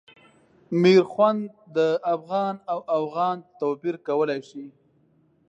میرخوند 0.81 1.41
د 1.75 1.77
افغان 2.15 2.55
او 2.71 2.79
اوغان 2.97 3.37
توپیر 3.59 3.95
کولای 4.07 4.41
شي. 4.49 4.65